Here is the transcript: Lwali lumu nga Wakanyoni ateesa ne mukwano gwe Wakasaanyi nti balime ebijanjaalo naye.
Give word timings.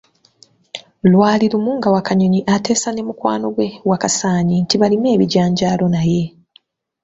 Lwali 1.11 1.45
lumu 1.51 1.71
nga 1.77 1.89
Wakanyoni 1.95 2.39
ateesa 2.55 2.89
ne 2.91 3.01
mukwano 3.07 3.47
gwe 3.55 3.67
Wakasaanyi 3.89 4.55
nti 4.63 4.75
balime 4.81 5.07
ebijanjaalo 5.15 5.85
naye. 5.93 6.23